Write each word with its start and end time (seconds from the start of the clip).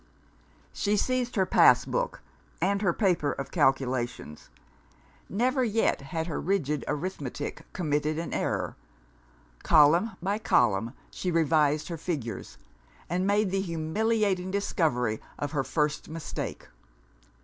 She 0.73 0.97
seized 0.97 1.35
her 1.35 1.45
pass 1.45 1.85
book, 1.85 2.23
and 2.59 2.81
her 2.81 2.91
paper 2.91 3.33
of 3.33 3.51
calculations. 3.51 4.49
Never 5.29 5.63
yet 5.63 6.01
had 6.01 6.25
her 6.25 6.41
rigid 6.41 6.83
arithmetic 6.87 7.71
committed 7.71 8.17
an 8.17 8.33
error. 8.33 8.75
Column 9.61 10.13
by 10.19 10.39
column 10.39 10.95
she 11.11 11.29
revised 11.29 11.87
her 11.89 11.97
figures 11.97 12.57
and 13.11 13.27
made 13.27 13.51
the 13.51 13.61
humiliating 13.61 14.49
discovery 14.49 15.21
of 15.37 15.51
her 15.51 15.63
first 15.63 16.09
mistake. 16.09 16.67